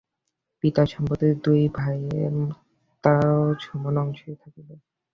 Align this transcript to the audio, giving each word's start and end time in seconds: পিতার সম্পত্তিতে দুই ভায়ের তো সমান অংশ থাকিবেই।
পিতার 0.63 0.87
সম্পত্তিতে 0.87 1.35
দুই 1.45 1.61
ভায়ের 1.75 2.33
তো 3.03 3.13
সমান 3.59 3.95
অংশ 3.97 4.21
থাকিবেই। 4.41 4.79